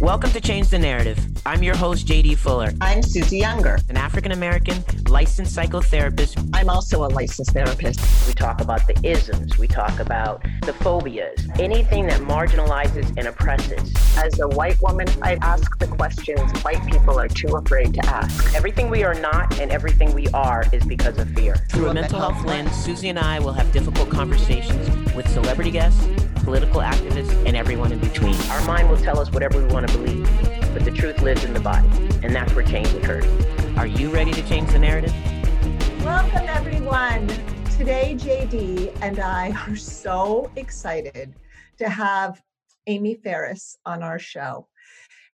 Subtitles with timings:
[0.00, 1.18] Welcome to Change the Narrative.
[1.46, 2.70] I'm your host, JD Fuller.
[2.82, 6.50] I'm Susie Younger, an African American licensed psychotherapist.
[6.52, 8.28] I'm also a licensed therapist.
[8.28, 13.90] We talk about the isms, we talk about the phobias, anything that marginalizes and oppresses.
[14.18, 18.54] As a white woman, I ask the questions white people are too afraid to ask.
[18.54, 21.54] Everything we are not and everything we are is because of fear.
[21.70, 26.06] Through a mental health lens, Susie and I will have difficult conversations with celebrity guests
[26.46, 28.36] political activists, and everyone in between.
[28.52, 30.24] Our mind will tell us whatever we want to believe,
[30.72, 31.88] but the truth lives in the body,
[32.22, 33.26] and that's where change occurs.
[33.76, 35.12] Are you ready to change the narrative?
[36.04, 37.26] Welcome, everyone.
[37.76, 41.34] Today, JD and I are so excited
[41.78, 42.40] to have
[42.86, 44.68] Amy Ferris on our show.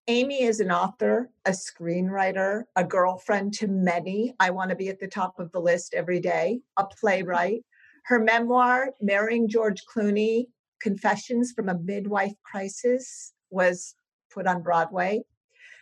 [0.07, 4.34] Amy is an author, a screenwriter, a girlfriend to many.
[4.39, 7.65] I want to be at the top of the list every day, a playwright.
[8.05, 10.45] Her memoir, Marrying George Clooney,
[10.81, 13.95] Confessions from a Midlife Crisis was
[14.34, 15.23] put on Broadway.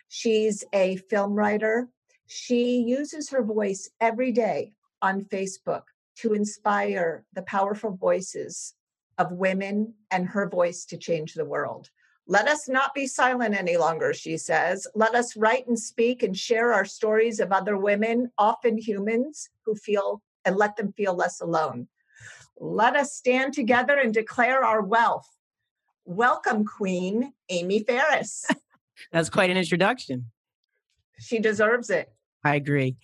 [0.08, 1.88] She's a film writer.
[2.26, 5.82] She uses her voice every day on Facebook
[6.16, 8.74] to inspire the powerful voices
[9.18, 11.88] of women and her voice to change the world.
[12.26, 14.86] Let us not be silent any longer, she says.
[14.94, 19.74] Let us write and speak and share our stories of other women, often humans, who
[19.74, 21.88] feel and let them feel less alone.
[22.62, 25.26] Let us stand together and declare our wealth.
[26.04, 28.44] Welcome, Queen Amy Ferris.
[29.12, 30.26] That's quite an introduction.
[31.18, 32.12] She deserves it.
[32.44, 32.96] I agree.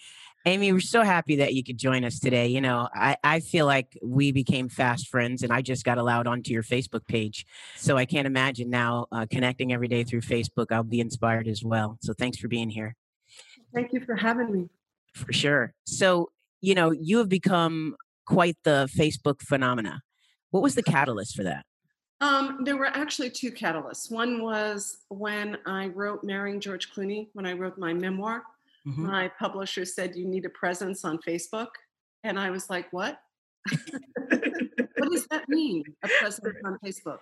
[0.44, 2.48] Amy, we're so happy that you could join us today.
[2.48, 6.26] You know, I, I feel like we became fast friends and I just got allowed
[6.26, 7.46] onto your Facebook page.
[7.76, 10.66] So I can't imagine now uh, connecting every day through Facebook.
[10.70, 11.96] I'll be inspired as well.
[12.02, 12.94] So thanks for being here.
[13.74, 14.68] Thank you for having me.
[15.14, 15.72] For sure.
[15.86, 16.28] So,
[16.60, 17.96] you know, you have become
[18.26, 20.02] quite the Facebook phenomena.
[20.50, 21.64] What was the catalyst for that?
[22.20, 24.10] Um, there were actually two catalysts.
[24.10, 28.42] One was when I wrote Marrying George Clooney, when I wrote my memoir.
[28.86, 29.06] Mm-hmm.
[29.06, 31.68] My publisher said, You need a presence on Facebook.
[32.24, 33.20] And I was like, What?
[34.28, 37.18] what does that mean, a presence on Facebook?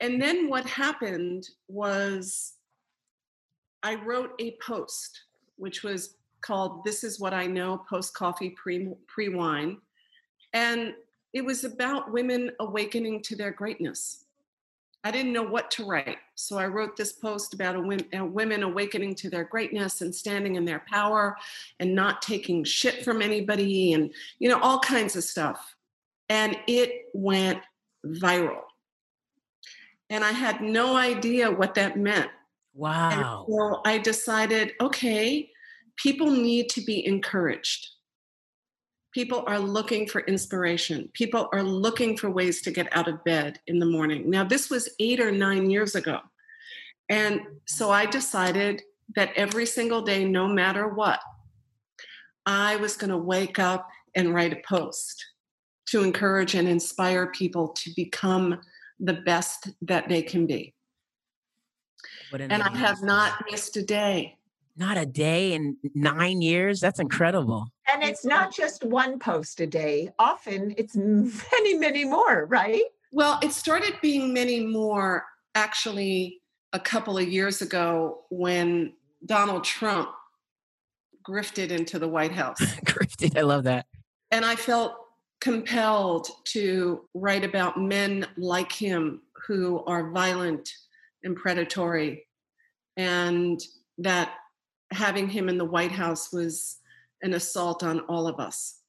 [0.00, 2.54] And then what happened was
[3.82, 5.22] I wrote a post,
[5.56, 9.78] which was called This is What I Know Post Coffee Pre Wine.
[10.52, 10.94] And
[11.32, 14.24] it was about women awakening to their greatness.
[15.04, 16.18] I didn't know what to write.
[16.34, 20.64] So I wrote this post about a women, awakening to their greatness and standing in
[20.64, 21.36] their power
[21.78, 25.76] and not taking shit from anybody and, you know, all kinds of stuff.
[26.28, 27.60] And it went
[28.04, 28.62] viral.
[30.10, 32.30] And I had no idea what that meant.
[32.74, 33.44] Wow.
[33.46, 35.50] And so I decided, okay,
[35.96, 37.88] people need to be encouraged
[39.12, 41.08] people are looking for inspiration.
[41.14, 44.28] People are looking for ways to get out of bed in the morning.
[44.28, 46.20] Now, this was eight or nine years ago.
[47.08, 48.82] And so I decided
[49.16, 51.20] that every single day, no matter what,
[52.44, 55.24] I was going to wake up and write a post
[55.86, 58.60] to encourage and inspire people to become
[59.00, 60.74] the best that they can be.
[62.32, 64.38] And I have not missed a day
[64.78, 66.80] not a day in nine years.
[66.80, 67.68] That's incredible.
[67.90, 70.10] And it's not just one post a day.
[70.18, 72.82] Often it's many, many more, right?
[73.12, 78.92] Well, it started being many more actually a couple of years ago when
[79.24, 80.10] Donald Trump
[81.26, 82.60] grifted into the White House.
[82.84, 83.86] grifted, I love that.
[84.30, 84.94] And I felt
[85.40, 90.70] compelled to write about men like him who are violent
[91.24, 92.26] and predatory
[92.96, 93.60] and
[93.98, 94.32] that
[94.90, 96.78] having him in the White House was
[97.22, 98.80] an assault on all of us.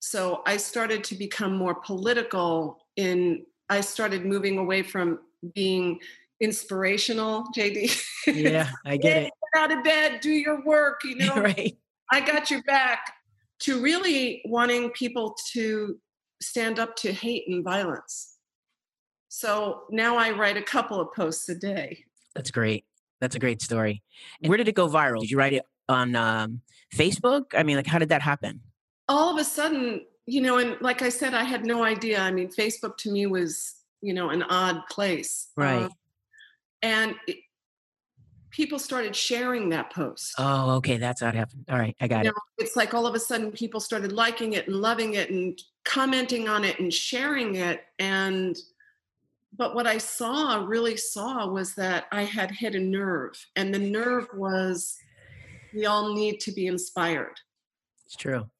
[0.00, 5.20] So I started to become more political in I started moving away from
[5.54, 5.98] being
[6.40, 8.04] inspirational, JD.
[8.26, 9.30] Yeah, I get it.
[9.54, 11.34] Get out of bed, do your work, you know.
[11.36, 11.78] right.
[12.10, 13.14] I got your back
[13.60, 15.98] to really wanting people to
[16.42, 18.36] stand up to hate and violence.
[19.28, 22.04] So now I write a couple of posts a day.
[22.34, 22.84] That's great.
[23.20, 24.02] That's a great story.
[24.42, 25.20] And where did it go viral?
[25.20, 26.60] Did you write it on um,
[26.94, 27.54] Facebook?
[27.54, 28.60] I mean, like, how did that happen?
[29.08, 32.20] All of a sudden, you know, and like I said, I had no idea.
[32.20, 35.48] I mean, Facebook to me was, you know, an odd place.
[35.56, 35.84] Right.
[35.84, 35.88] Uh,
[36.82, 37.38] and it,
[38.50, 40.34] people started sharing that post.
[40.38, 40.98] Oh, okay.
[40.98, 41.64] That's how it happened.
[41.68, 41.96] All right.
[42.00, 42.34] I got you it.
[42.34, 45.58] Know, it's like all of a sudden people started liking it and loving it and
[45.84, 47.82] commenting on it and sharing it.
[47.98, 48.56] And
[49.56, 53.78] but what I saw, really saw, was that I had hit a nerve, and the
[53.78, 54.96] nerve was
[55.74, 57.34] we all need to be inspired.
[58.06, 58.50] It's true,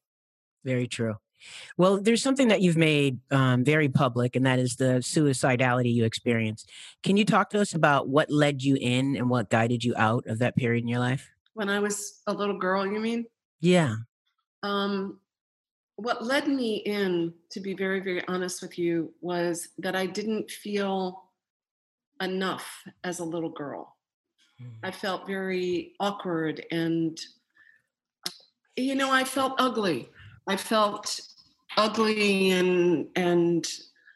[0.63, 1.15] very true.
[1.77, 6.05] Well, there's something that you've made um, very public, and that is the suicidality you
[6.05, 6.71] experienced.
[7.03, 10.25] Can you talk to us about what led you in and what guided you out
[10.27, 11.29] of that period in your life?
[11.53, 13.25] When I was a little girl, you mean?
[13.59, 13.95] Yeah.
[14.63, 15.19] Um,
[15.97, 20.49] what led me in, to be very, very honest with you, was that I didn't
[20.49, 21.25] feel
[22.21, 23.92] enough as a little girl.
[24.83, 24.95] I mm.
[24.95, 27.19] felt very awkward and,
[28.75, 30.09] you know, I felt ugly.
[30.47, 31.19] I felt
[31.77, 33.67] ugly and and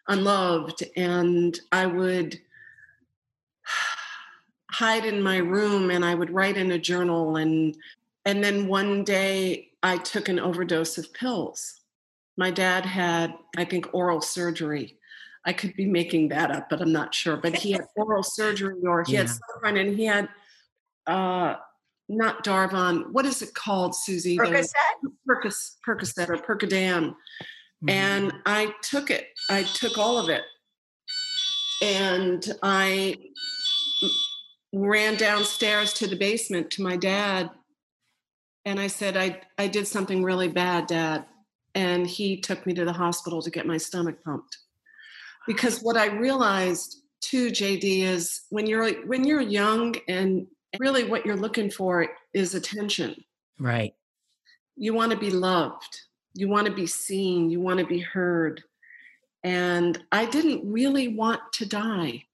[0.07, 2.39] unloved and i would
[4.71, 7.75] hide in my room and i would write in a journal and
[8.25, 11.81] and then one day i took an overdose of pills
[12.37, 14.97] my dad had i think oral surgery
[15.47, 18.79] i could be making that up but i'm not sure but he had oral surgery
[18.83, 19.19] or he yeah.
[19.19, 20.29] had some and he had
[21.07, 21.55] uh
[22.09, 23.11] not Darvon.
[23.11, 24.37] What is it called, Susie?
[24.37, 24.73] Percocet?
[25.27, 27.15] Percocet, Percocet or Percodan.
[27.83, 27.89] Mm-hmm.
[27.89, 29.27] And I took it.
[29.49, 30.43] I took all of it.
[31.81, 33.15] And I
[34.73, 37.49] ran downstairs to the basement to my dad.
[38.65, 41.25] And I said, I, I did something really bad, Dad.
[41.75, 44.57] And he took me to the hospital to get my stomach pumped.
[45.47, 50.45] Because what I realized too, JD, is when you're when you're young and
[50.79, 53.23] really what you're looking for is attention.
[53.59, 53.95] Right.
[54.75, 56.01] You want to be loved
[56.37, 58.63] you want to be seen, you want to be heard.
[59.43, 62.25] And I didn't really want to die.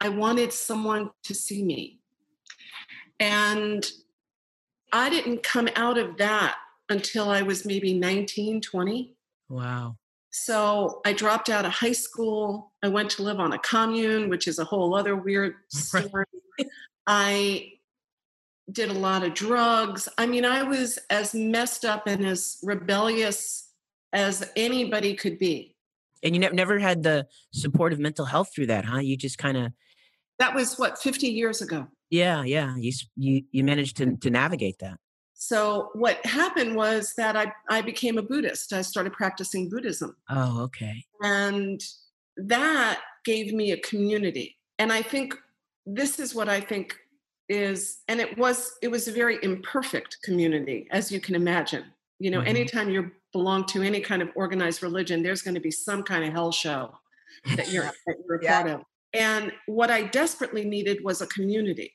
[0.00, 2.00] I wanted someone to see me.
[3.20, 3.88] And
[4.92, 6.56] I didn't come out of that
[6.88, 9.14] until I was maybe 19, 20.
[9.48, 9.96] Wow.
[10.30, 12.72] So I dropped out of high school.
[12.82, 16.26] I went to live on a commune, which is a whole other weird story.
[17.06, 17.72] I
[18.70, 20.08] did a lot of drugs.
[20.16, 23.70] I mean, I was as messed up and as rebellious
[24.12, 25.74] as anybody could be.
[26.22, 28.98] And you ne- never had the support of mental health through that, huh?
[28.98, 29.72] You just kind of.
[30.38, 31.88] That was what 50 years ago.
[32.10, 32.76] Yeah, yeah.
[32.76, 34.98] You you you managed to to navigate that.
[35.42, 38.74] So what happened was that I I became a Buddhist.
[38.74, 40.14] I started practicing Buddhism.
[40.28, 41.02] Oh, okay.
[41.22, 41.82] And
[42.36, 44.58] that gave me a community.
[44.78, 45.34] And I think
[45.86, 46.94] this is what I think
[47.48, 51.84] is and it was it was a very imperfect community as you can imagine
[52.20, 52.46] you know mm-hmm.
[52.46, 56.22] anytime you belong to any kind of organized religion there's going to be some kind
[56.22, 56.94] of hell show
[57.56, 58.62] that you're, that you're a yeah.
[58.62, 58.84] part of
[59.14, 61.92] and what i desperately needed was a community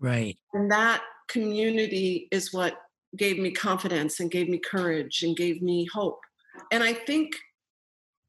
[0.00, 2.78] right and that community is what
[3.16, 6.20] gave me confidence and gave me courage and gave me hope
[6.72, 7.34] and i think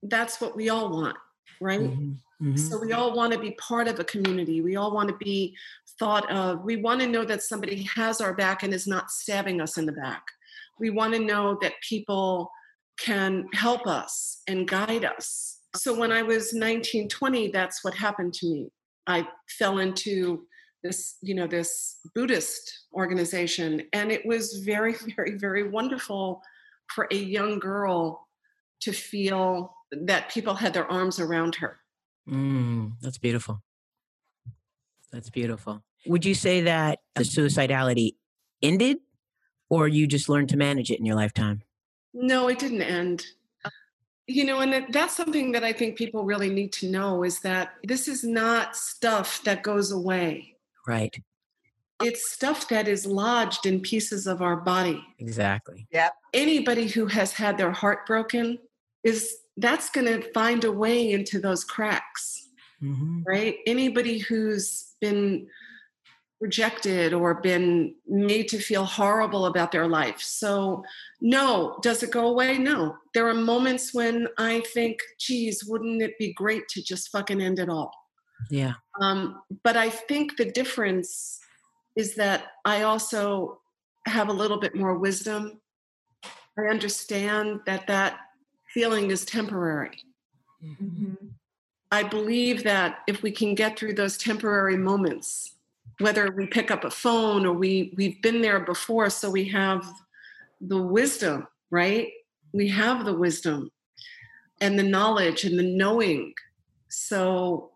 [0.04, 1.18] that's what we all want
[1.60, 2.14] right mm-hmm.
[2.42, 2.56] Mm-hmm.
[2.56, 4.62] So we all want to be part of a community.
[4.62, 5.56] We all want to be
[5.98, 6.64] thought of.
[6.64, 9.86] We want to know that somebody has our back and is not stabbing us in
[9.86, 10.24] the back.
[10.80, 12.52] We want to know that people
[13.00, 15.60] can help us and guide us.
[15.76, 18.70] So when I was 19, 20, that's what happened to me.
[19.08, 19.28] I
[19.58, 20.44] fell into
[20.84, 26.42] this, you know, this Buddhist organization, and it was very, very, very wonderful
[26.94, 28.28] for a young girl
[28.82, 31.80] to feel that people had their arms around her
[32.30, 33.62] Mm, that's beautiful.
[35.12, 35.84] That's beautiful.
[36.06, 38.16] Would you say that the suicidality
[38.62, 38.98] ended
[39.70, 41.64] or you just learned to manage it in your lifetime?
[42.14, 43.26] No, it didn't end.
[44.30, 47.76] You know, and that's something that I think people really need to know is that
[47.86, 50.57] this is not stuff that goes away.
[50.88, 51.16] Right.
[52.02, 55.04] It's stuff that is lodged in pieces of our body.
[55.20, 55.88] Exactly.
[55.92, 56.14] Yep.
[56.34, 58.60] Anybody who has had their heart broken
[59.04, 62.50] is that's going to find a way into those cracks,
[62.82, 63.24] mm-hmm.
[63.26, 63.58] right?
[63.66, 65.48] Anybody who's been
[66.40, 70.22] rejected or been made to feel horrible about their life.
[70.22, 70.84] So,
[71.20, 72.60] no, does it go away?
[72.60, 72.96] No.
[73.16, 77.58] There are moments when I think, geez, wouldn't it be great to just fucking end
[77.58, 77.92] it all?
[78.50, 78.74] Yeah.
[79.02, 81.40] Um, but I think the difference
[81.96, 83.60] is that I also
[84.06, 85.60] have a little bit more wisdom.
[86.58, 88.20] I understand that that
[88.74, 90.00] feeling is temporary.
[90.64, 91.14] Mm-hmm.
[91.92, 95.54] I believe that if we can get through those temporary moments,
[96.00, 99.86] whether we pick up a phone or we we've been there before, so we have
[100.62, 102.10] the wisdom, right?
[102.54, 103.72] We have the wisdom
[104.60, 106.34] and the knowledge and the knowing.
[106.90, 107.72] So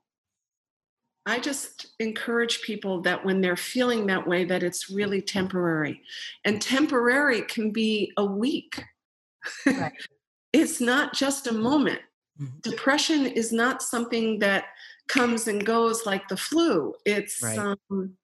[1.26, 6.02] I just encourage people that when they're feeling that way, that it's really temporary.
[6.46, 8.84] And temporary can be a week.
[9.66, 9.92] Right
[10.54, 12.02] it's not just a moment.
[12.42, 12.60] Mm-hmm.
[12.62, 14.66] Depression is not something that
[15.08, 16.94] comes and goes like the flu.
[17.06, 17.58] It's right.
[17.58, 18.16] um,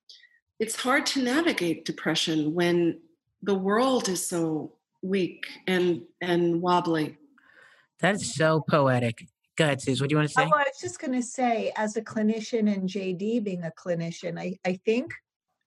[0.59, 2.99] it's hard to navigate depression when
[3.43, 7.17] the world is so weak and and wobbly.
[7.99, 9.27] That is so poetic.
[9.57, 9.99] Go ahead, Suze.
[9.99, 10.43] What do you want to say?
[10.43, 14.39] Oh, I was just going to say, as a clinician and JD being a clinician,
[14.39, 15.11] I, I think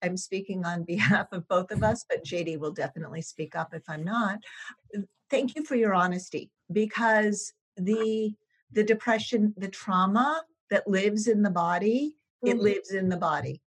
[0.03, 3.83] I'm speaking on behalf of both of us, but JD will definitely speak up if
[3.89, 4.39] I'm not.
[5.29, 8.33] Thank you for your honesty because the
[8.73, 12.57] the depression, the trauma that lives in the body, mm-hmm.
[12.57, 13.61] it lives in the body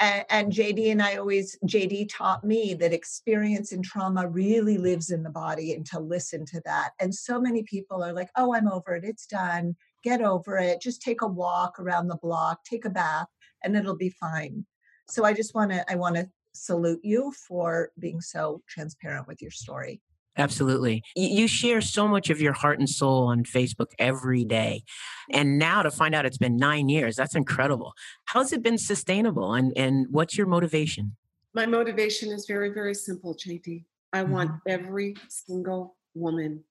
[0.00, 5.10] and, and JD and I always, JD taught me that experience and trauma really lives
[5.10, 6.92] in the body and to listen to that.
[6.98, 9.04] And so many people are like, oh, I'm over it.
[9.04, 9.76] It's done.
[10.02, 10.80] Get over it.
[10.80, 13.28] Just take a walk around the block, take a bath,
[13.62, 14.64] and it'll be fine.
[15.08, 19.42] So I just want to, I want to salute you for being so transparent with
[19.42, 20.00] your story.
[20.38, 21.02] Absolutely.
[21.16, 24.84] You share so much of your heart and soul on Facebook every day.
[25.30, 27.94] And now to find out it's been nine years, that's incredible.
[28.26, 31.16] How's it been sustainable and, and what's your motivation?
[31.52, 33.84] My motivation is very, very simple, JD.
[34.12, 34.32] I mm-hmm.
[34.32, 36.62] want every single woman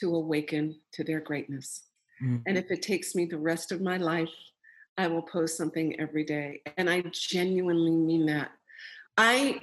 [0.00, 1.84] to awaken to their greatness.
[2.22, 2.36] Mm-hmm.
[2.46, 4.30] And if it takes me the rest of my life,
[4.98, 6.62] I will post something every day.
[6.76, 8.50] And I genuinely mean that.
[9.16, 9.60] I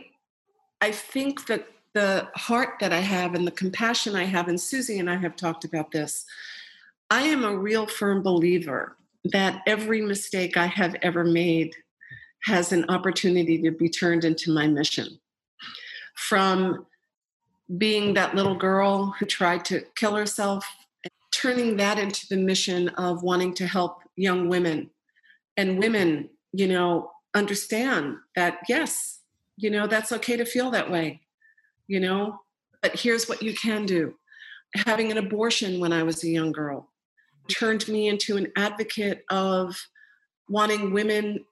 [0.82, 5.00] I think that the heart that I have and the compassion I have, and Susie
[5.00, 6.26] and I have talked about this.
[7.10, 11.76] I am a real firm believer that every mistake I have ever made
[12.46, 15.20] has an opportunity to be turned into my mission.
[16.16, 16.86] From
[17.78, 20.66] being that little girl who tried to kill herself,
[21.32, 24.90] turning that into the mission of wanting to help young women
[25.58, 29.20] and women, you know, understand that yes,
[29.58, 31.23] you know, that's okay to feel that way
[31.88, 32.40] you know?
[32.82, 34.16] But here's what you can do.
[34.76, 36.90] Having an abortion when i was a young girl
[37.50, 39.76] turned me into an advocate of
[40.50, 41.44] wanting women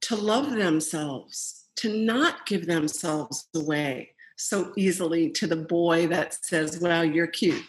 [0.00, 6.78] to love themselves to not give themselves away so easily to the boy that says
[6.80, 7.62] well you're cute.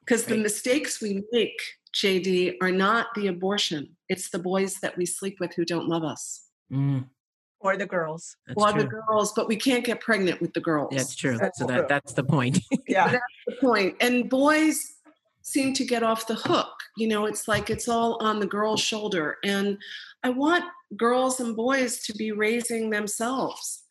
[0.00, 0.36] Because right.
[0.36, 1.60] the mistakes we make
[1.94, 3.96] jd are not the abortion.
[4.08, 6.46] It's the boys that we sleep with who don't love us.
[6.72, 7.06] Mm
[7.62, 8.36] or the girls.
[8.46, 8.82] That's or true.
[8.82, 10.90] the girls but we can't get pregnant with the girls.
[10.92, 11.38] that's true.
[11.38, 12.58] That's so that, that's the point.
[12.88, 13.08] Yeah.
[13.08, 13.62] That's the point.
[13.62, 14.80] point and boys
[15.42, 16.72] seem to get off the hook.
[16.96, 19.38] You know it's like it's all on the girl's shoulder.
[19.44, 19.78] And
[20.22, 20.64] i want
[20.96, 23.82] girls and boys to be raising themselves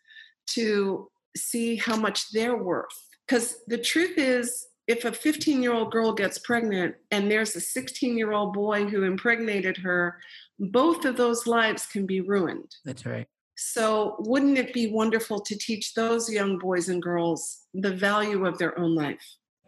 [0.48, 3.08] to see how much they're worth.
[3.28, 7.62] Because the truth is if a 15 year old girl gets pregnant and there's a
[7.62, 10.20] 16 year old boy who impregnated her
[10.60, 12.76] both of those lives can be ruined.
[12.86, 17.94] That's right so, wouldn't it be wonderful to teach those young boys and girls the
[17.96, 19.22] value of their own life?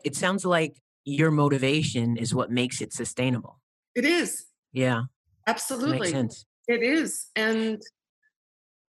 [0.03, 3.59] It sounds like your motivation is what makes it sustainable.
[3.95, 4.45] It is.
[4.71, 5.03] Yeah.
[5.47, 5.99] Absolutely.
[5.99, 6.45] Makes sense.
[6.67, 7.27] It is.
[7.35, 7.81] And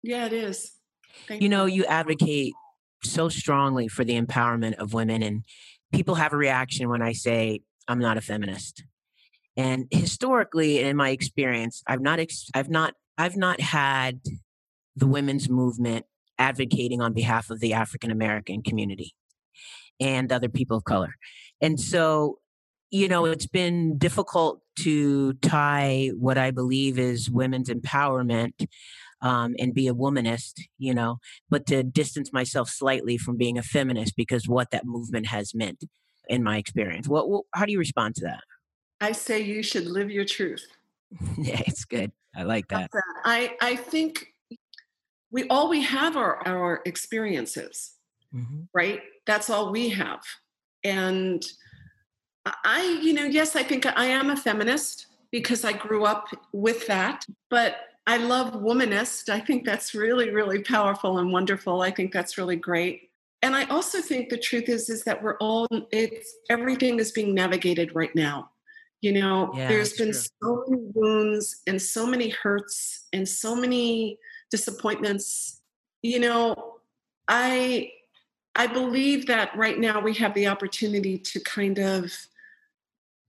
[0.03, 0.73] yeah, it is.
[1.27, 2.55] Thank you know, you advocate
[3.05, 5.45] so strongly for the empowerment of women, and
[5.93, 8.85] people have a reaction when I say, I'm not a feminist.
[9.57, 14.21] And historically, in my experience, I've not, ex- I've not, I've not had
[14.97, 16.07] the women's movement
[16.39, 19.15] advocating on behalf of the African American community
[20.01, 21.15] and other people of color.
[21.61, 22.39] And so,
[22.91, 28.67] you know, it's been difficult to tie what I believe is women's empowerment
[29.21, 31.19] um, and be a womanist, you know,
[31.49, 35.85] but to distance myself slightly from being a feminist because what that movement has meant
[36.29, 37.09] in my experience.
[37.09, 38.43] What, what how do you respond to that?
[39.01, 40.67] I say you should live your truth.
[41.39, 42.13] yeah, it's good.
[42.35, 42.91] I like that.
[43.25, 44.32] I, I think
[45.33, 47.97] we all we have are our experiences
[48.35, 48.63] mm-hmm.
[48.75, 49.01] right?
[49.27, 50.21] That's all we have.
[50.85, 51.45] And
[52.65, 56.85] i you know yes i think i am a feminist because i grew up with
[56.89, 57.77] that but
[58.09, 59.29] i love womanist.
[59.29, 61.83] I think that's really really powerful and wonderful.
[61.83, 63.11] I think that's really great.
[63.43, 67.33] And i also think the truth is is that we're all it's everything is being
[67.33, 68.51] navigated right now.
[69.03, 70.21] You know yeah, there's been true.
[70.43, 74.19] so many wounds and so many hurts and so many
[74.53, 75.61] disappointments.
[76.03, 76.73] You know
[77.29, 77.91] i
[78.55, 82.13] i believe that right now we have the opportunity to kind of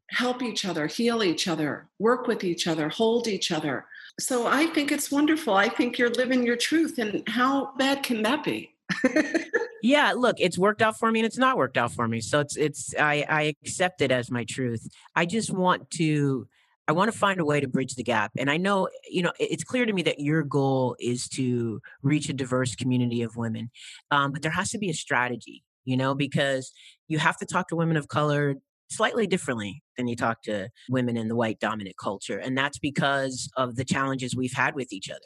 [0.10, 3.86] help each other heal each other work with each other hold each other.
[4.20, 5.54] So i think it's wonderful.
[5.56, 8.72] I think you're living your truth and how bad can that be?
[9.86, 12.22] Yeah look it's worked out for me and it's not worked out for me.
[12.22, 14.88] So it's it's i i accept it as my truth.
[15.14, 16.48] I just want to
[16.88, 18.32] I want to find a way to bridge the gap.
[18.38, 22.28] And I know, you know, it's clear to me that your goal is to reach
[22.30, 23.72] a diverse community of women.
[24.12, 26.72] Um, but there has to be a strategy, you know, because
[27.08, 28.56] you have to talk to women of color
[28.90, 32.38] slightly differently than you talk to women in the white dominant culture.
[32.38, 35.20] And that's because of the challenges we've had with each other.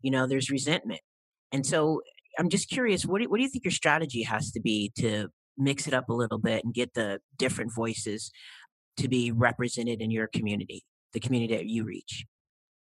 [0.00, 1.00] You know, there's resentment.
[1.52, 2.00] And so
[2.38, 5.28] I'm just curious, what do, what do you think your strategy has to be to
[5.56, 8.32] mix it up a little bit and get the different voices
[8.96, 10.84] to be represented in your community,
[11.14, 12.26] the community that you reach?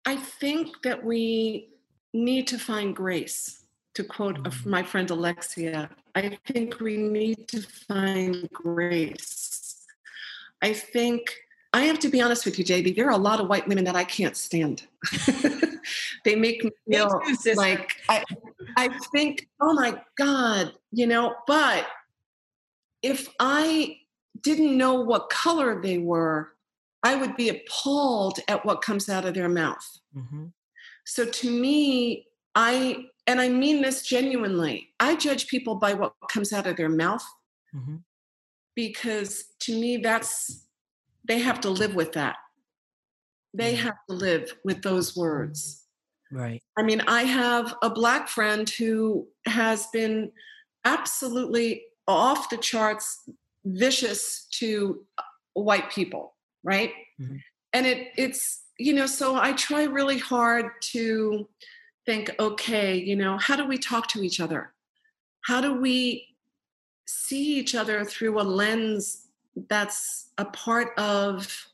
[0.05, 1.71] I think that we
[2.13, 3.63] need to find grace.
[3.95, 4.71] To quote mm-hmm.
[4.71, 9.87] my friend Alexia, I think we need to find grace.
[10.63, 11.35] I think
[11.73, 12.95] I have to be honest with you, JD.
[12.95, 14.87] There are a lot of white women that I can't stand.
[16.25, 18.23] they make me feel me too, like I,
[18.77, 21.87] I think, oh my God, you know, but
[23.03, 23.99] if I
[24.43, 26.53] didn't know what color they were,
[27.07, 29.87] I would be appalled at what comes out of their mouth.
[30.17, 30.47] Mm-hmm.
[31.05, 36.53] So to me, I, and I mean this genuinely, I judge people by what comes
[36.53, 37.25] out of their mouth
[37.73, 37.99] mm-hmm.
[38.75, 40.67] because to me, that's,
[41.29, 42.37] they have to live with that.
[43.55, 43.87] They mm-hmm.
[43.87, 45.85] have to live with those words.
[46.33, 46.61] Right.
[46.77, 50.33] I mean, I have a black friend who has been
[50.85, 53.29] absolutely off the charts
[53.65, 55.05] vicious to
[55.55, 56.36] white people,
[56.67, 56.93] right?
[57.21, 57.37] Mm-hmm.
[57.73, 61.49] And it it's you know, so I try really hard to
[62.05, 64.75] think, okay, you know, how do we talk to each other?
[65.47, 66.37] How do we
[67.07, 69.29] see each other through a lens
[69.69, 71.69] that's a part of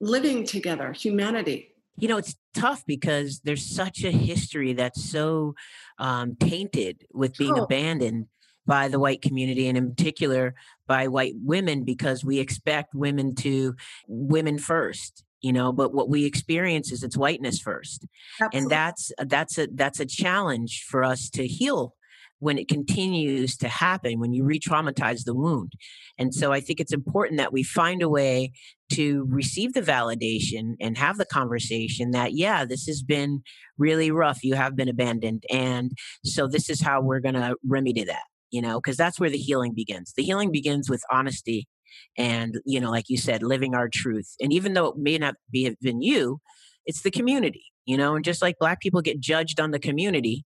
[0.00, 1.72] living together, humanity?
[1.96, 5.54] You know, it's tough because there's such a history that's so
[5.98, 7.64] um, tainted with being oh.
[7.64, 8.26] abandoned
[8.66, 10.54] by the white community and in particular
[10.86, 13.74] by white women because we expect women to
[14.06, 18.06] women first you know but what we experience is it's whiteness first.
[18.40, 18.58] Absolutely.
[18.58, 21.94] and that's that's a that's a challenge for us to heal
[22.40, 25.74] when it continues to happen when you re-traumatize the wound.
[26.18, 28.52] And so i think it's important that we find a way
[28.92, 33.42] to receive the validation and have the conversation that yeah this has been
[33.76, 35.92] really rough you have been abandoned and
[36.24, 39.36] so this is how we're going to remedy that you know, because that's where the
[39.36, 40.12] healing begins.
[40.16, 41.66] The healing begins with honesty
[42.16, 44.36] and, you know, like you said, living our truth.
[44.40, 46.38] And even though it may not be have been you,
[46.86, 50.44] it's the community, you know, and just like black people get judged on the community,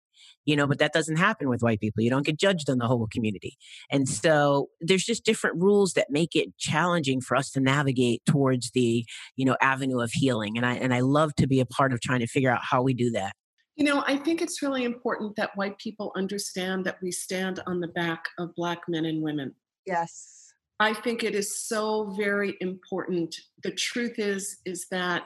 [0.45, 2.03] you know, but that doesn't happen with white people.
[2.03, 3.57] You don't get judged on the whole community.
[3.89, 8.69] And so there's just different rules that make it challenging for us to navigate towards
[8.75, 9.03] the,
[9.35, 10.57] you know, avenue of healing.
[10.57, 12.83] And I and I love to be a part of trying to figure out how
[12.83, 13.33] we do that.
[13.75, 17.81] You know, I think it's really important that white people understand that we stand on
[17.81, 19.53] the back of Black men and women.
[19.85, 20.53] Yes.
[20.79, 23.35] I think it is so very important.
[23.63, 25.23] The truth is, is that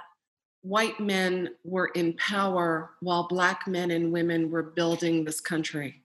[0.62, 6.04] white men were in power while Black men and women were building this country.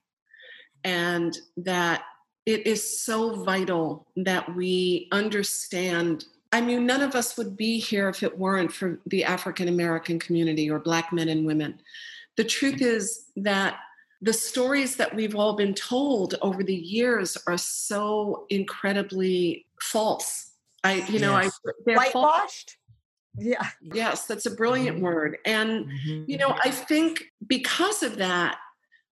[0.83, 2.03] And that
[2.45, 8.07] it is so vital that we understand I mean, none of us would be here
[8.07, 11.81] if it weren't for the African American community or Black men and women.
[12.37, 13.79] The truth is that
[14.21, 20.51] the stories that we've all been told over the years are so incredibly false.
[20.83, 21.59] I, you know, yes.
[21.87, 22.77] I whitewashed.
[23.37, 23.67] Yeah.
[23.81, 25.05] Yes, that's a brilliant mm-hmm.
[25.05, 25.37] word.
[25.45, 26.23] And, mm-hmm.
[26.27, 28.57] you know, I think because of that,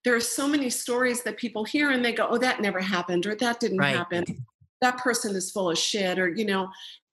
[0.05, 3.25] there are so many stories that people hear and they go, oh, that never happened,
[3.25, 3.95] or that didn't right.
[3.95, 4.45] happen.
[4.81, 6.69] That person is full of shit, or, you know,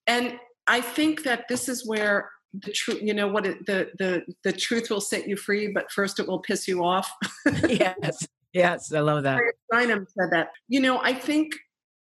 [0.06, 4.22] and I think that this is where the truth you know what it, the the
[4.42, 7.10] the truth will set you free but first it will piss you off.
[7.68, 9.40] Yes yes i love that.
[9.72, 10.50] Steinem said that.
[10.68, 11.54] You know i think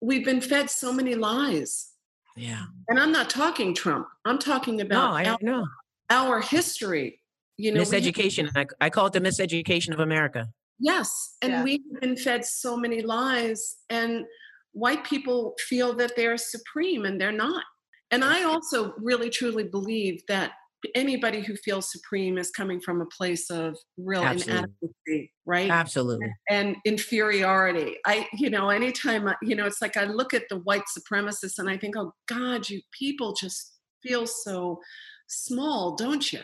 [0.02, 1.91] we've been fed so many lies.
[2.36, 2.65] Yeah.
[2.88, 4.08] And i'm not talking trump.
[4.26, 5.67] I'm talking about no, I our, know.
[6.10, 7.19] our history
[7.58, 10.47] you know miseducation I, I call it the miseducation of america.
[10.80, 11.63] Yes and yeah.
[11.63, 14.26] we've been fed so many lies and
[14.73, 17.63] white people feel that they're supreme and they're not
[18.11, 20.53] and I also really truly believe that
[20.95, 24.57] anybody who feels supreme is coming from a place of real Absolutely.
[24.57, 25.69] inadequacy, right?
[25.69, 26.33] Absolutely.
[26.49, 27.97] And, and inferiority.
[28.05, 31.57] I, you know, anytime, I, you know, it's like I look at the white supremacists
[31.57, 34.79] and I think, oh God, you people just feel so
[35.27, 36.41] small, don't you?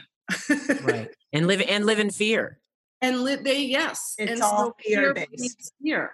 [0.84, 1.10] right.
[1.36, 2.60] And live and live in fear.
[3.02, 4.14] And live they yes.
[4.20, 5.74] It's and all so fear based.
[5.82, 6.12] Fear.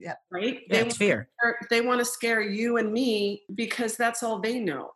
[0.00, 0.14] Yeah.
[0.30, 0.60] Right?
[0.68, 1.28] Yeah, they it's fear.
[1.38, 4.92] Scare, they want to scare you and me because that's all they know.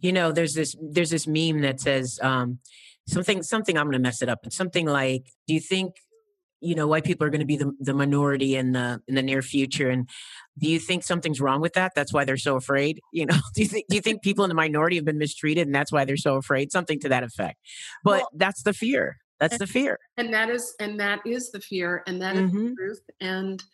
[0.00, 2.58] You know, there's this there's this meme that says um,
[3.06, 4.40] something something I'm going to mess it up.
[4.44, 5.94] It's something like, do you think
[6.62, 9.22] you know white people are going to be the, the minority in the in the
[9.22, 10.08] near future and
[10.58, 13.62] do you think something's wrong with that that's why they're so afraid you know do
[13.62, 16.04] you think do you think people in the minority have been mistreated and that's why
[16.04, 17.58] they're so afraid something to that effect
[18.04, 21.60] but well, that's the fear that's the fear and that is and that is the
[21.60, 22.46] fear and that mm-hmm.
[22.46, 22.74] is the mm-hmm.
[22.74, 23.64] truth and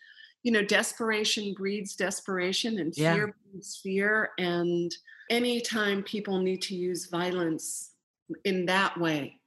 [0.42, 3.52] you know, desperation breeds desperation and fear yeah.
[3.52, 4.30] breeds fear.
[4.38, 4.94] And
[5.30, 7.92] anytime people need to use violence
[8.44, 9.40] in that way,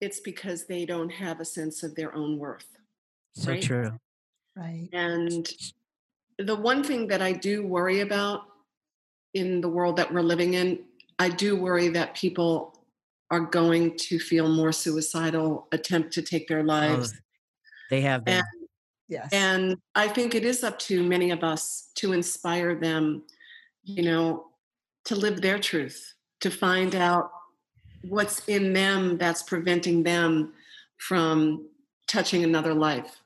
[0.00, 2.66] it's because they don't have a sense of their own worth.
[3.34, 3.62] So right?
[3.62, 3.92] true.
[4.56, 4.88] Right.
[4.92, 5.48] And
[6.38, 8.42] the one thing that I do worry about
[9.34, 10.80] in the world that we're living in,
[11.18, 12.84] I do worry that people
[13.30, 17.12] are going to feel more suicidal, attempt to take their oh, lives.
[17.14, 17.20] Oh,
[17.90, 18.38] they have been.
[18.38, 18.44] And,
[19.10, 19.28] yes.
[19.32, 23.24] And I think it is up to many of us to inspire them,
[23.84, 24.46] you know,
[25.04, 27.30] to live their truth, to find out
[28.08, 30.54] what's in them that's preventing them
[30.96, 31.68] from
[32.06, 33.20] touching another life.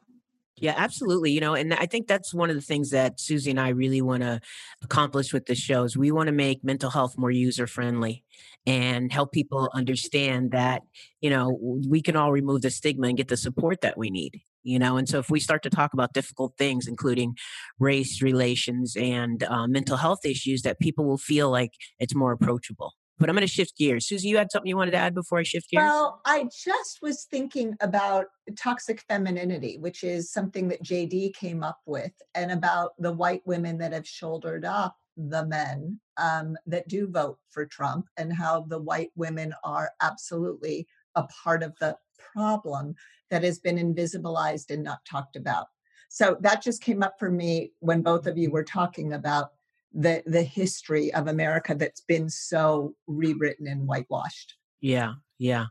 [0.56, 1.32] Yeah, absolutely.
[1.32, 4.00] You know, and I think that's one of the things that Susie and I really
[4.00, 4.40] want to
[4.82, 8.24] accomplish with the show is We want to make mental health more user friendly
[8.64, 10.82] and help people understand that,
[11.20, 14.40] you know, we can all remove the stigma and get the support that we need.
[14.64, 17.36] You know, and so if we start to talk about difficult things, including
[17.78, 22.94] race relations and uh, mental health issues, that people will feel like it's more approachable.
[23.18, 24.08] But I'm going to shift gears.
[24.08, 25.84] Susie, you had something you wanted to add before I shift gears?
[25.84, 31.78] Well, I just was thinking about toxic femininity, which is something that JD came up
[31.86, 37.06] with, and about the white women that have shouldered up the men um, that do
[37.08, 41.96] vote for Trump, and how the white women are absolutely a part of the
[42.32, 42.94] problem
[43.30, 45.66] that has been invisibilized and not talked about.
[46.08, 49.50] So that just came up for me when both of you were talking about
[49.92, 54.54] the the history of America that's been so rewritten and whitewashed.
[54.80, 55.66] Yeah, yeah.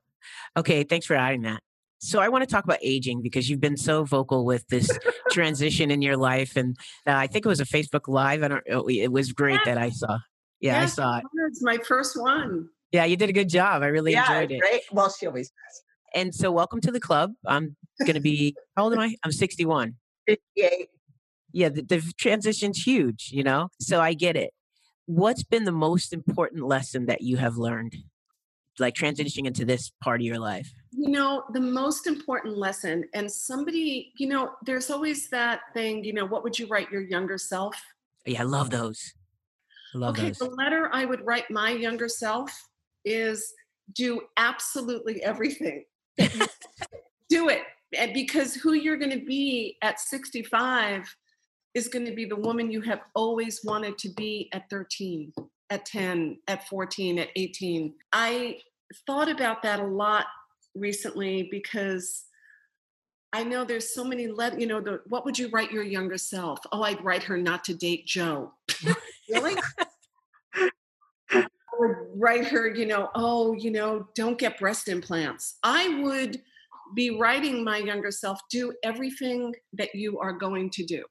[0.58, 1.62] Okay, thanks for adding that.
[2.00, 4.90] So I want to talk about aging because you've been so vocal with this
[5.32, 6.76] transition in your life, and
[7.08, 8.44] uh, I think it was a Facebook Live.
[8.44, 8.64] I don't.
[8.70, 10.20] Oh, it was great that I saw.
[10.60, 11.24] Yeah, I saw it.
[11.48, 12.70] It's my first one.
[12.94, 13.84] Yeah, you did a good job.
[13.84, 14.62] I really yeah, enjoyed it.
[14.62, 14.84] Great.
[14.92, 15.84] Well, she always does.
[16.16, 17.34] And so, welcome to the club.
[17.46, 18.56] I'm going to be.
[18.78, 19.16] how old am I?
[19.26, 19.96] I'm 61.
[20.28, 20.88] 58
[21.54, 23.70] yeah, the, the transition's huge, you know?
[23.80, 24.52] So I get it.
[25.06, 27.96] What's been the most important lesson that you have learned,
[28.80, 30.70] like transitioning into this part of your life?
[30.92, 36.14] You know, the most important lesson, and somebody, you know, there's always that thing, you
[36.14, 37.76] know, what would you write your younger self?
[38.26, 39.14] Yeah, I love those.
[39.94, 40.40] I love okay, those.
[40.40, 42.50] the letter I would write my younger self
[43.06, 43.54] is
[43.94, 45.86] do absolutely everything.
[47.30, 47.62] do it.
[47.98, 51.16] And because who you're going to be at 65
[51.74, 55.34] is going to be the woman you have always wanted to be at 13,
[55.70, 57.94] at 10, at 14, at 18.
[58.12, 58.60] I
[59.08, 60.26] thought about that a lot
[60.76, 62.26] recently because
[63.32, 66.20] I know there's so many let you know the what would you write your younger
[66.20, 66.60] self?
[66.72, 68.54] Oh, I'd write her not to date Joe.
[69.30, 69.56] really?
[71.74, 75.58] I would write her, you know, oh, you know, don't get breast implants.
[75.64, 76.42] I would
[76.94, 81.04] be writing my younger self, do everything that you are going to do.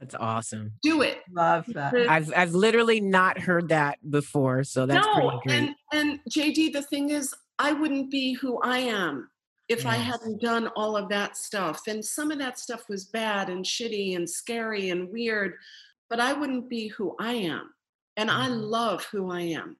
[0.00, 0.72] That's awesome.
[0.82, 1.18] Do it.
[1.30, 1.94] Love that.
[1.94, 5.58] I've I've literally not heard that before, so that's no, pretty great.
[5.58, 9.28] And and JD, the thing is, I wouldn't be who I am
[9.68, 9.86] if yes.
[9.86, 11.82] I hadn't done all of that stuff.
[11.86, 15.54] And some of that stuff was bad and shitty and scary and weird,
[16.10, 17.70] but I wouldn't be who I am.
[18.16, 18.42] And mm-hmm.
[18.42, 19.76] I love who I am.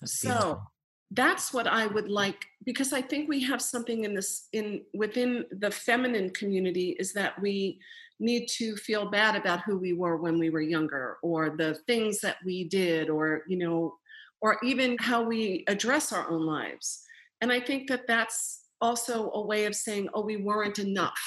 [0.00, 0.72] That's so beautiful.
[1.12, 5.44] that's what I would like because I think we have something in this in within
[5.50, 7.78] the feminine community is that we
[8.18, 12.20] need to feel bad about who we were when we were younger or the things
[12.20, 13.94] that we did or you know
[14.40, 17.02] or even how we address our own lives.
[17.40, 21.20] And i think that that's also a way of saying oh we weren't enough.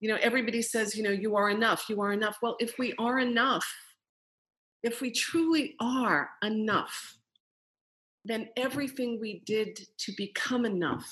[0.00, 2.38] You know everybody says you know you are enough you are enough.
[2.42, 3.66] Well if we are enough
[4.82, 7.16] if we truly are enough
[8.26, 11.08] then everything we did to become enough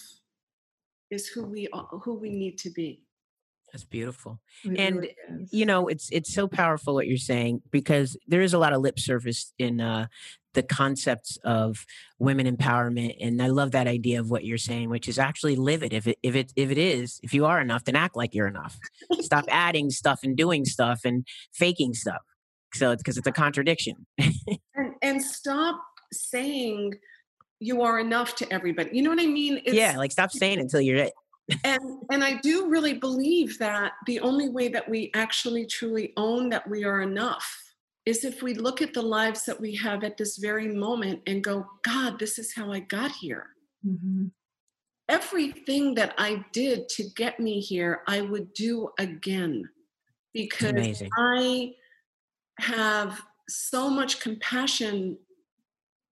[1.10, 3.04] is who we are, who we need to be
[3.74, 4.38] that's beautiful.
[4.62, 5.14] It and really
[5.50, 8.80] you know, it's it's so powerful what you're saying because there is a lot of
[8.80, 10.06] lip service in uh
[10.52, 11.84] the concepts of
[12.20, 15.82] women empowerment and I love that idea of what you're saying which is actually live
[15.82, 18.32] it if it if it if it is if you are enough then act like
[18.32, 18.78] you're enough.
[19.18, 22.22] Stop adding stuff and doing stuff and faking stuff.
[22.74, 24.06] So it's because it's a contradiction.
[24.18, 25.80] and and stop
[26.22, 26.94] saying
[27.60, 28.90] you are enough to everybody.
[28.92, 29.60] You know what I mean?
[29.64, 31.12] It's, yeah, like stop saying until you're it
[31.64, 36.48] and and i do really believe that the only way that we actually truly own
[36.48, 37.60] that we are enough
[38.06, 41.44] is if we look at the lives that we have at this very moment and
[41.44, 43.48] go god this is how i got here
[43.86, 44.26] mm-hmm.
[45.08, 49.68] everything that i did to get me here i would do again
[50.32, 51.72] because i
[52.58, 55.18] have so much compassion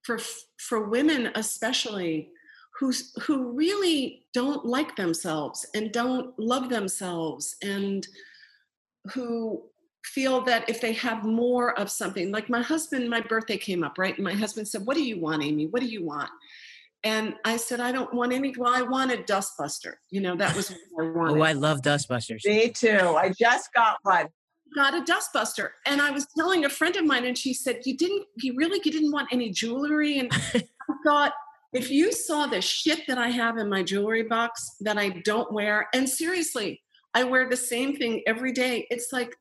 [0.02, 0.18] for
[0.58, 2.30] for women especially
[2.78, 8.06] who's who really don't like themselves and don't love themselves and
[9.12, 9.62] who
[10.04, 13.98] feel that if they have more of something like my husband my birthday came up
[13.98, 14.16] right?
[14.16, 15.66] And my husband said what do you want amy?
[15.66, 16.30] What do you want?
[17.04, 20.72] And i said i don't want any well i wanted dustbuster you know that was
[20.92, 22.44] what i wanted oh i love dustbusters.
[22.44, 23.16] Me too.
[23.16, 24.28] I just got one
[24.74, 25.70] got a dustbuster.
[25.86, 28.80] And I was telling a friend of mine, and she said, You didn't, you really,
[28.84, 30.18] you didn't want any jewelry.
[30.18, 30.64] And I
[31.04, 31.32] thought,
[31.72, 35.52] if you saw the shit that I have in my jewelry box that I don't
[35.52, 36.82] wear, and seriously,
[37.14, 38.86] I wear the same thing every day.
[38.90, 39.34] It's like,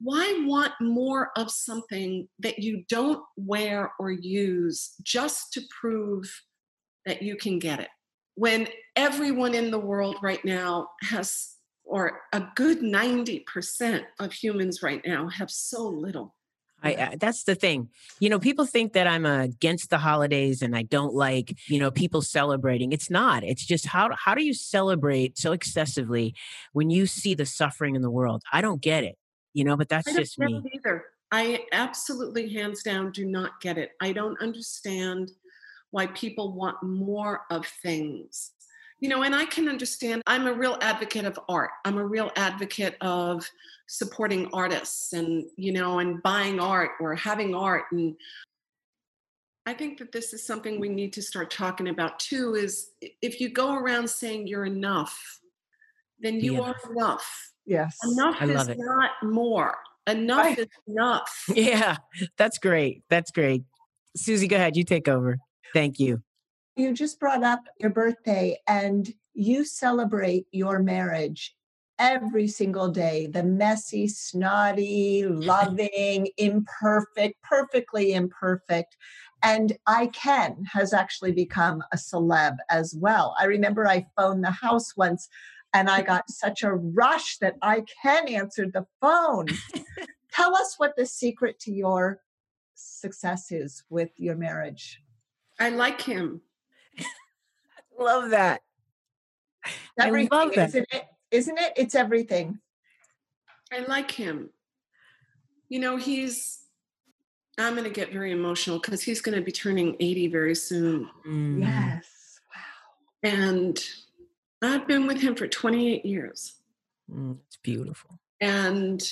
[0.00, 6.30] why want more of something that you don't wear or use just to prove
[7.04, 7.88] that you can get it?
[8.36, 11.56] When everyone in the world right now has,
[11.88, 16.34] or a good 90% of humans right now have so little.
[16.82, 17.88] I, I, uh, that's the thing.
[18.20, 21.90] You know, people think that I'm against the holidays and I don't like, you know,
[21.90, 22.92] people celebrating.
[22.92, 23.42] It's not.
[23.42, 26.34] It's just how how do you celebrate so excessively
[26.72, 28.42] when you see the suffering in the world?
[28.52, 29.16] I don't get it.
[29.54, 30.62] You know, but that's just me.
[30.74, 31.06] Either.
[31.32, 33.92] I absolutely hands down do not get it.
[34.00, 35.32] I don't understand
[35.90, 38.52] why people want more of things
[39.00, 41.70] you know and i can understand i'm a real advocate of art.
[41.84, 43.48] I'm a real advocate of
[43.86, 47.84] supporting artists and you know and buying art or having art.
[47.92, 48.14] And
[49.66, 52.90] i think that this is something we need to start talking about too is
[53.22, 55.40] if you go around saying you're enough
[56.20, 57.52] then you are enough.
[57.64, 57.96] Yes.
[58.02, 58.78] Enough I is it.
[58.80, 59.76] not more.
[60.08, 61.44] Enough I, is enough.
[61.54, 61.96] Yeah
[62.36, 63.02] that's great.
[63.08, 63.62] That's great.
[64.16, 64.76] Susie go ahead.
[64.76, 65.38] You take over.
[65.72, 66.22] Thank you
[66.78, 71.56] you just brought up your birthday and you celebrate your marriage
[71.98, 78.96] every single day the messy, snotty, loving, imperfect, perfectly imperfect.
[79.42, 83.34] And I Ken has actually become a celeb as well.
[83.38, 85.28] I remember I phoned the house once
[85.74, 89.46] and I got such a rush that I Ken answered the phone.
[90.32, 92.20] Tell us what the secret to your
[92.74, 95.02] success is with your marriage.
[95.58, 96.42] I like him
[97.98, 98.62] love that.
[100.00, 100.68] Everything, I love that.
[100.68, 101.04] Isn't it?
[101.30, 101.72] Isn't it?
[101.76, 102.58] It's everything.
[103.72, 104.50] I like him.
[105.68, 106.58] You know, he's
[107.58, 111.10] I'm going to get very emotional because he's going to be turning 80 very soon.
[111.26, 111.60] Mm.
[111.60, 112.40] Yes.
[112.54, 113.30] Wow.
[113.30, 113.84] And
[114.62, 116.54] I've been with him for 28 years.
[117.12, 118.20] Mm, it's beautiful.
[118.40, 119.02] And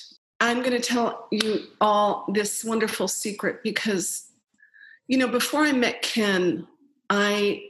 [0.41, 4.31] I'm going to tell you all this wonderful secret because,
[5.09, 6.69] you know, before I met Ken,
[7.11, 7.65] I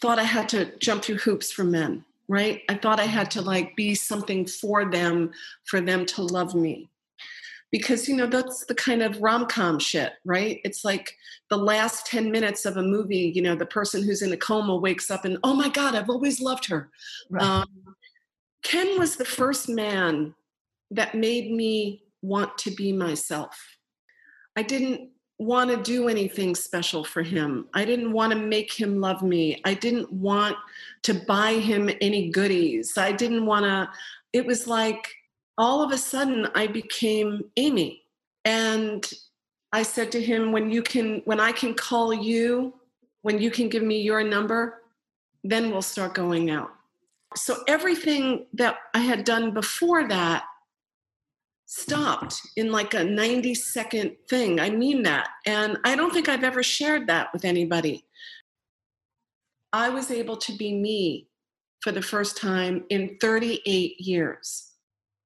[0.00, 2.62] thought I had to jump through hoops for men, right?
[2.68, 5.32] I thought I had to like be something for them,
[5.64, 6.88] for them to love me.
[7.70, 10.58] Because, you know, that's the kind of rom com shit, right?
[10.64, 11.14] It's like
[11.50, 14.74] the last 10 minutes of a movie, you know, the person who's in a coma
[14.74, 16.88] wakes up and, oh my God, I've always loved her.
[17.28, 17.44] Right.
[17.44, 17.96] Um,
[18.62, 20.34] Ken was the first man
[20.90, 23.76] that made me want to be myself.
[24.56, 27.68] I didn't want to do anything special for him.
[27.72, 29.60] I didn't want to make him love me.
[29.64, 30.56] I didn't want
[31.04, 32.98] to buy him any goodies.
[32.98, 33.88] I didn't want to,
[34.32, 35.14] it was like
[35.56, 38.02] all of a sudden I became Amy.
[38.44, 39.08] And
[39.72, 42.74] I said to him, when you can, when I can call you,
[43.22, 44.82] when you can give me your number,
[45.44, 46.70] then we'll start going out.
[47.36, 50.44] So everything that I had done before that
[51.68, 54.58] stopped in like a 90 second thing.
[54.58, 55.28] I mean that.
[55.44, 58.06] And I don't think I've ever shared that with anybody.
[59.70, 61.28] I was able to be me
[61.82, 64.72] for the first time in 38 years.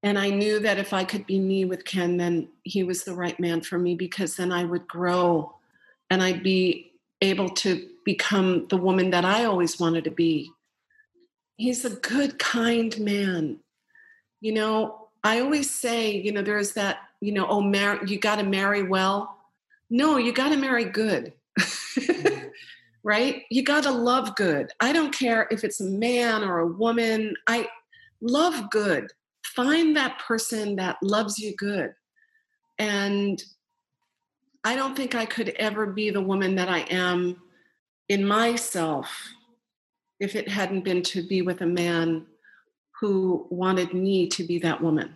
[0.03, 3.15] And I knew that if I could be me with Ken, then he was the
[3.15, 5.55] right man for me because then I would grow
[6.09, 10.51] and I'd be able to become the woman that I always wanted to be.
[11.55, 13.59] He's a good, kind man.
[14.41, 18.37] You know, I always say, you know, there's that, you know, oh, mar- you got
[18.37, 19.37] to marry well.
[19.89, 21.33] No, you got to marry good.
[23.05, 23.43] Right?
[23.51, 24.71] You got to love good.
[24.79, 27.35] I don't care if it's a man or a woman.
[27.47, 27.67] I
[28.21, 29.11] love good.
[29.45, 31.93] Find that person that loves you good.
[32.79, 33.43] And
[34.63, 37.41] I don't think I could ever be the woman that I am
[38.07, 39.09] in myself
[40.21, 42.25] if it hadn't been to be with a man
[43.03, 45.13] who wanted me to be that woman.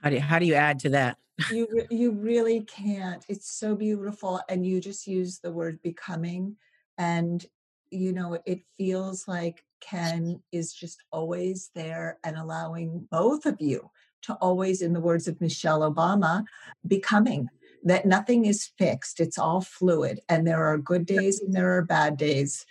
[0.00, 1.18] How do you, how do you add to that?
[1.50, 3.24] you you really can't.
[3.28, 6.54] It's so beautiful, and you just use the word becoming,
[6.96, 7.44] and
[7.90, 13.90] you know it feels like Ken is just always there and allowing both of you
[14.22, 16.44] to always, in the words of Michelle Obama,
[16.86, 17.48] becoming
[17.82, 19.18] that nothing is fixed.
[19.18, 22.64] It's all fluid, and there are good days and there are bad days.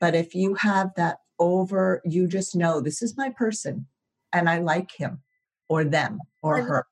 [0.00, 3.86] But if you have that over, you just know this is my person
[4.36, 5.22] and I like him
[5.68, 6.86] or them or I her.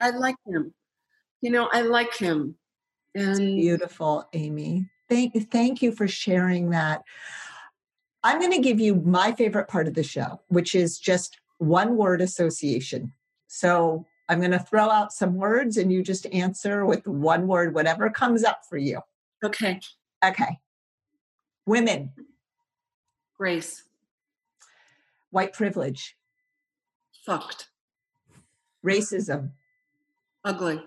[0.00, 0.74] I like him.
[1.40, 2.56] You know, I like him.
[3.14, 4.88] And it's beautiful, Amy.
[5.08, 7.02] Thank thank you for sharing that.
[8.24, 11.96] I'm going to give you my favorite part of the show, which is just one
[11.96, 13.12] word association.
[13.46, 17.74] So I'm going to throw out some words and you just answer with one word,
[17.74, 19.00] whatever comes up for you.
[19.44, 19.80] Okay.
[20.24, 20.58] Okay.
[21.66, 22.10] Women,
[23.36, 23.84] Grace.
[25.30, 26.16] white privilege,
[27.26, 27.68] Fucked.
[28.84, 29.50] racism,
[30.44, 30.80] Ugly.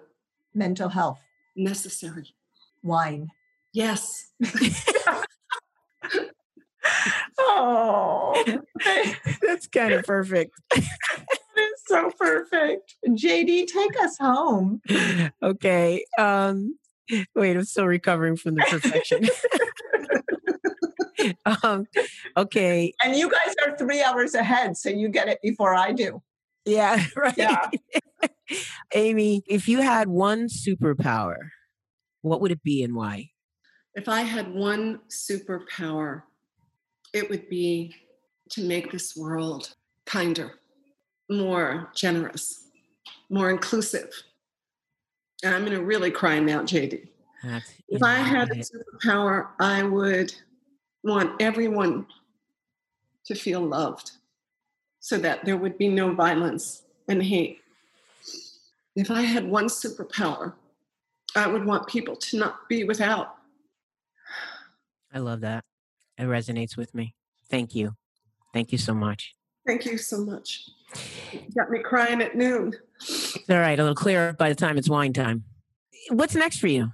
[0.53, 1.19] mental health,
[1.55, 2.33] Necessary.
[2.81, 3.27] wine.
[3.73, 4.31] Yes.
[7.41, 8.43] Oh,
[9.41, 10.51] That's kind of perfect.
[10.75, 12.95] it's so perfect.
[13.07, 14.81] JD, take us home.
[15.41, 16.03] okay.
[16.17, 16.77] Um,
[17.35, 19.27] wait, I'm still recovering from the perfection.
[21.63, 21.85] um,
[22.37, 22.93] okay.
[23.03, 26.21] And you guys are three hours ahead, so you get it before I do.
[26.65, 27.37] Yeah, right.
[27.37, 27.69] Yeah.
[28.93, 31.35] Amy, if you had one superpower,
[32.21, 33.29] what would it be and why?
[33.95, 36.23] If I had one superpower,
[37.13, 37.95] it would be
[38.51, 40.59] to make this world kinder,
[41.29, 42.67] more generous,
[43.29, 44.11] more inclusive.
[45.43, 47.07] And I'm going to really cry now, JD.
[47.43, 50.33] That's If I had a superpower, I would
[51.03, 52.05] want everyone
[53.25, 54.11] to feel loved
[54.99, 57.59] so that there would be no violence and hate.
[58.95, 60.53] If I had one superpower,
[61.35, 63.35] I would want people to not be without.
[65.13, 65.63] I love that.
[66.17, 67.15] It resonates with me.
[67.49, 67.95] Thank you.
[68.53, 69.33] Thank you so much.
[69.65, 70.69] Thank you so much.
[71.31, 72.73] You got me crying at noon.
[72.99, 73.79] It's all right.
[73.79, 75.43] A little clearer by the time it's wine time.
[76.09, 76.91] What's next for you?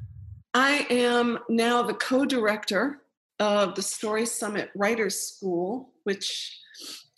[0.54, 3.02] I am now the co director
[3.40, 6.60] of the Story Summit Writers School, which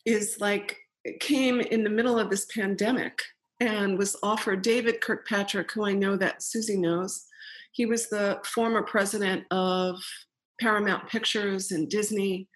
[0.07, 0.77] is like,
[1.19, 3.21] came in the middle of this pandemic
[3.59, 7.25] and was offered David Kirkpatrick, who I know that Susie knows.
[7.71, 9.99] He was the former president of
[10.59, 12.47] Paramount Pictures and Disney.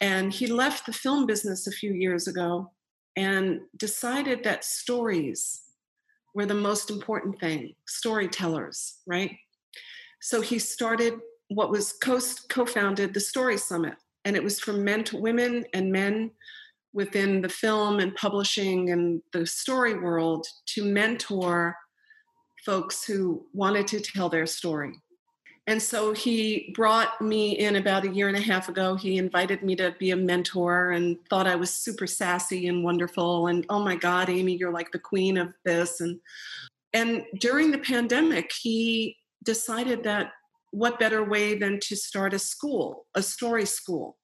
[0.00, 2.70] And he left the film business a few years ago
[3.16, 5.62] and decided that stories
[6.34, 9.36] were the most important thing storytellers, right?
[10.20, 11.14] So he started
[11.48, 12.20] what was co
[12.66, 13.94] founded the Story Summit.
[14.24, 16.30] And it was for men to women and men
[16.92, 21.76] within the film and publishing and the story world to mentor
[22.64, 24.92] folks who wanted to tell their story.
[25.66, 28.94] And so he brought me in about a year and a half ago.
[28.94, 33.48] He invited me to be a mentor and thought I was super sassy and wonderful.
[33.48, 36.00] And oh my God, Amy, you're like the queen of this.
[36.00, 36.20] And
[36.94, 40.32] and during the pandemic, he decided that
[40.70, 44.17] what better way than to start a school, a story school.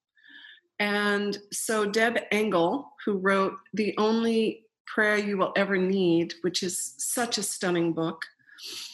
[0.78, 6.94] And so Deb Engle, who wrote The Only Prayer You Will Ever Need, which is
[6.98, 8.24] such a stunning book,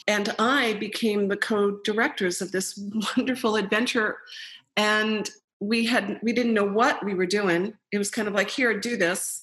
[0.07, 2.79] and I became the co-directors of this
[3.17, 4.17] wonderful adventure.
[4.77, 7.73] And we had we didn't know what we were doing.
[7.91, 9.41] It was kind of like, here, do this.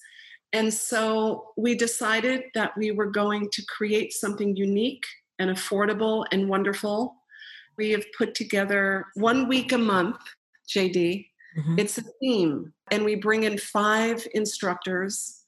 [0.53, 5.05] And so we decided that we were going to create something unique
[5.39, 7.15] and affordable and wonderful.
[7.77, 10.17] We have put together one week a month,
[10.69, 11.28] JD.
[11.59, 11.79] Mhm.
[11.81, 15.45] It's a theme, and we bring in five instructors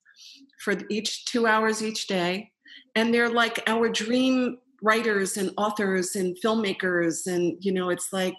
[0.61, 2.53] for each two hours each day.
[2.97, 7.27] And they're like our dream writers and authors and filmmakers.
[7.27, 8.37] And, you know, it's like,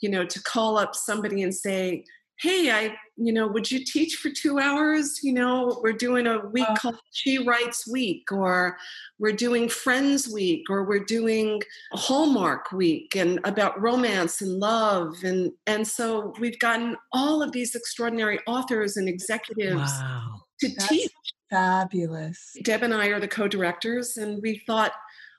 [0.00, 2.04] you know, to call up somebody and say,
[2.40, 5.20] hey, I, you know, would you teach for two hours?
[5.22, 6.74] You know, we're doing a week Wow.
[6.78, 8.76] called She Writes Week, or
[9.18, 15.14] we're doing Friends Week, or we're doing Hallmark Week and about romance and love.
[15.24, 20.42] And, and so we've gotten all of these extraordinary authors and executives Wow.
[20.60, 21.10] to That's teach.
[21.50, 22.56] fabulous.
[22.64, 24.92] Deb and I are the co-directors, and we thought,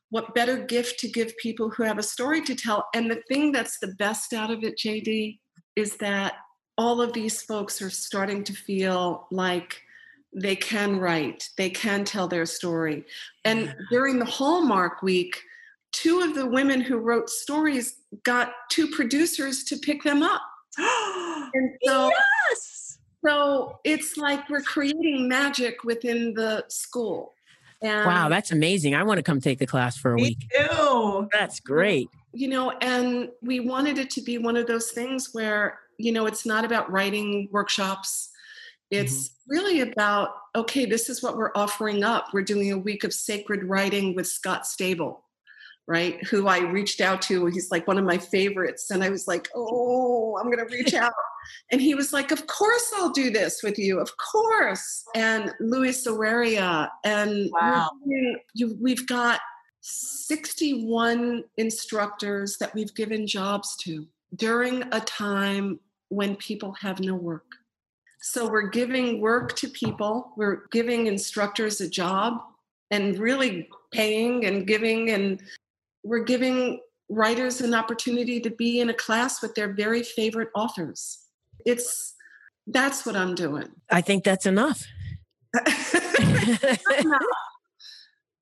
[0.10, 2.88] what better gift to give people who have a story to tell?
[2.96, 5.38] And the thing that's the best out of it, JD,
[5.76, 6.36] is that
[6.78, 9.82] all of these folks are starting to feel like
[10.34, 13.06] they can write, they can tell their story.
[13.46, 15.42] And during the Hallmark week,
[15.92, 20.42] two of the women who wrote stories got two producers to pick them up.
[21.54, 22.12] And so
[22.50, 23.00] yes.
[23.26, 27.34] so it's like we're creating magic within the school.
[27.82, 28.94] And, Wow, that's amazing.
[28.96, 30.50] I want to come take the class for a Me week.
[30.54, 31.30] too.
[31.32, 32.10] That's great.
[32.34, 36.26] you know, and we wanted it to be one of those things where, you know,
[36.26, 38.30] it's not about writing workshops.
[38.90, 39.52] It's mm-hmm.
[39.52, 42.28] really about, okay, this is what we're offering up.
[42.34, 45.20] We're doing a week of sacred writing with Scott Stabile,
[45.88, 46.24] right?
[46.28, 47.48] Who I reached out to.
[47.48, 48.92] He's like one of my favorites.
[48.92, 51.14] And I was like, oh, I'm going to reach out.
[51.72, 54.00] And he was like, Of course I'll do this with you.
[54.00, 55.04] Of course.
[55.16, 56.90] And Luis Urrea.
[57.04, 57.90] And Wow.
[58.06, 59.40] doing- you, we've got
[59.82, 65.80] 61 instructors that we've given jobs to during a time
[66.10, 67.46] when people have no work.
[68.22, 72.42] So we're giving work to people, we're giving instructors a job,
[72.92, 75.42] and really paying and giving and
[76.04, 76.80] we're giving
[77.10, 81.20] writers an opportunity to be in a class with their very favorite authors.
[81.66, 82.16] It's
[82.68, 83.70] that's what I'm doing.
[83.90, 84.84] I think that's enough.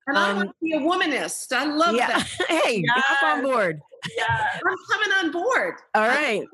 [0.06, 1.52] And um, I want to be a womanist.
[1.52, 2.06] I love yeah.
[2.18, 2.26] that.
[2.64, 3.04] hey, yes.
[3.06, 3.80] hop on board.
[4.16, 5.74] Yeah, I'm coming on board.
[5.94, 6.44] All right.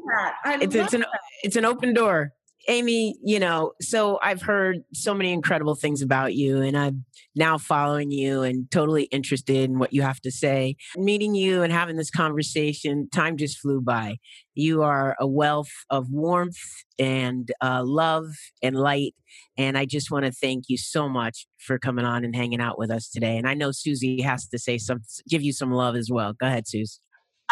[0.62, 1.04] it's, it's an
[1.42, 2.32] it's an open door.
[2.68, 7.04] Amy, you know, so I've heard so many incredible things about you, and I'm
[7.34, 10.76] now following you and totally interested in what you have to say.
[10.96, 14.18] Meeting you and having this conversation, time just flew by.
[14.54, 16.60] You are a wealth of warmth
[16.98, 18.26] and uh, love
[18.62, 19.14] and light.
[19.56, 22.78] And I just want to thank you so much for coming on and hanging out
[22.78, 23.38] with us today.
[23.38, 26.34] And I know Susie has to say some, give you some love as well.
[26.34, 26.98] Go ahead, Susie.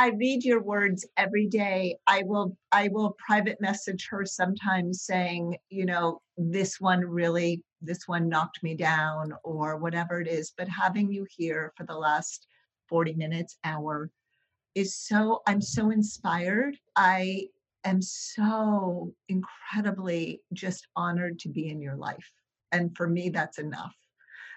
[0.01, 1.99] I read your words every day.
[2.07, 8.09] I will I will private message her sometimes saying, you know, this one really this
[8.09, 12.47] one knocked me down or whatever it is, but having you here for the last
[12.89, 14.11] 40 minutes, hour
[14.75, 16.79] is so I'm so inspired.
[16.97, 17.49] I
[17.85, 22.33] am so incredibly just honored to be in your life.
[22.73, 23.95] And for me that's enough.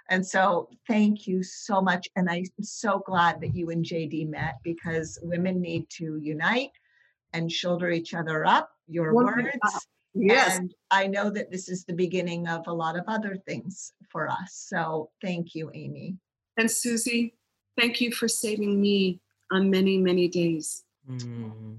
[0.10, 2.08] And so thank you so much.
[2.16, 6.72] And I'm so glad that you and JD met because women need to unite
[7.32, 8.70] and shoulder each other up.
[8.88, 9.58] Your words.
[10.14, 10.58] Yes.
[10.58, 14.30] And I know that this is the beginning of a lot of other things for
[14.30, 14.66] us.
[14.70, 16.18] So thank you, Amy.
[16.58, 17.34] And Susie,
[17.80, 20.84] thank you for saving me on many, many days.
[21.10, 21.78] Mm.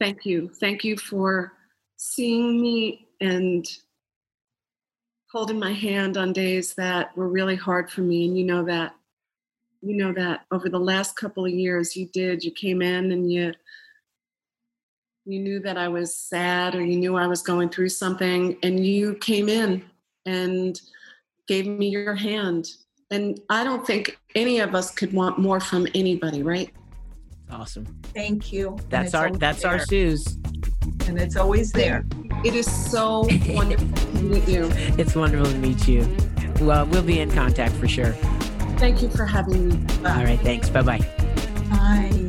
[0.00, 0.50] Thank you.
[0.60, 1.52] Thank you for
[1.96, 3.64] seeing me and
[5.36, 8.26] holding my hand on days that were really hard for me.
[8.26, 8.94] And you know that
[9.82, 12.42] you know that over the last couple of years you did.
[12.42, 13.52] You came in and you
[15.26, 18.86] you knew that I was sad or you knew I was going through something and
[18.86, 19.84] you came in
[20.24, 20.80] and
[21.46, 22.68] gave me your hand.
[23.10, 26.72] And I don't think any of us could want more from anybody right?
[27.50, 27.84] Awesome.
[28.14, 28.78] Thank you.
[28.88, 29.72] That's our that's there.
[29.72, 30.38] our Suze
[31.06, 32.06] and it's always there
[32.44, 34.70] it is so wonderful to meet you.
[34.98, 36.06] It's wonderful to meet you.
[36.60, 38.12] Well, we'll be in contact for sure.
[38.78, 39.78] Thank you for having me.
[39.98, 40.68] All right, thanks.
[40.68, 40.98] Bye-bye.
[41.70, 42.26] Bye.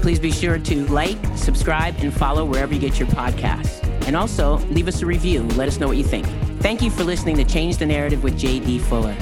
[0.00, 3.82] Please be sure to like, subscribe, and follow wherever you get your podcasts.
[4.06, 5.42] And also, leave us a review.
[5.42, 6.26] Let us know what you think.
[6.60, 8.78] Thank you for listening to Change the Narrative with J.D.
[8.80, 9.14] Fuller.